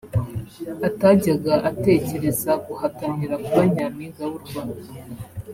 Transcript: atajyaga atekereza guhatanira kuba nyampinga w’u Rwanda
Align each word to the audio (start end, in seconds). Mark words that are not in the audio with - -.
atajyaga 0.87 1.53
atekereza 1.69 2.51
guhatanira 2.65 3.35
kuba 3.45 3.61
nyampinga 3.73 4.23
w’u 4.31 4.39
Rwanda 4.43 4.89